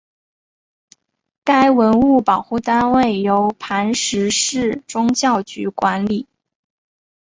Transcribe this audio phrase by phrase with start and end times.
[1.43, 6.27] 该文物保护单位由磐石市宗教局管理。